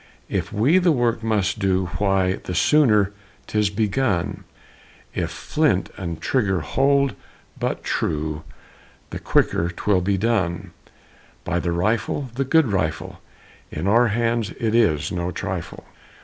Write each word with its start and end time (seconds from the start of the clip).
If 0.29 0.51
we 0.51 0.79
the 0.79 0.91
work 0.91 1.21
must 1.21 1.59
do, 1.59 1.85
Why, 1.99 2.33
the 2.45 2.55
sooner 2.55 3.11
'tis 3.45 3.69
begun, 3.69 4.45
If 5.13 5.29
flint 5.29 5.91
and 5.95 6.19
trigger 6.19 6.61
hold 6.61 7.13
but 7.59 7.83
true, 7.83 8.41
The 9.11 9.19
quicker 9.19 9.69
'twill 9.69 10.01
be 10.01 10.17
done 10.17 10.71
By 11.43 11.59
the 11.59 11.71
rifle, 11.71 12.31
the 12.33 12.45
good 12.45 12.71
rifle! 12.71 13.21
In 13.69 13.85
our 13.87 14.07
hands 14.07 14.49
it 14.59 14.73
is 14.73 15.11
no 15.11 15.29
trifle! 15.29 15.85